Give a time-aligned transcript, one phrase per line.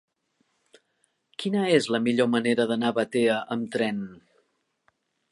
[1.43, 4.01] Quina és la millor manera d'anar a Batea amb tren?